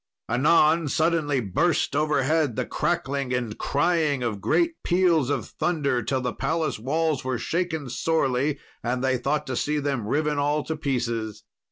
Anon 0.27 0.87
suddenly 0.87 1.39
burst 1.39 1.95
overhead 1.95 2.55
the 2.55 2.65
cracking 2.65 3.31
and 3.35 3.55
crying 3.59 4.23
of 4.23 4.41
great 4.41 4.73
peals 4.83 5.29
of 5.29 5.47
thunder, 5.49 6.01
till 6.01 6.21
the 6.21 6.33
palace 6.33 6.79
walls 6.79 7.23
were 7.23 7.37
shaken 7.37 7.87
sorely, 7.87 8.57
and 8.83 9.03
they 9.03 9.17
thought 9.19 9.45
to 9.45 9.55
see 9.55 9.77
them 9.77 10.07
riven 10.07 10.39
all 10.39 10.63
to 10.63 10.75
pieces. 10.75 11.43